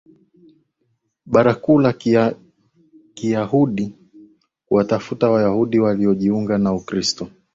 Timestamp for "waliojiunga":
5.79-6.57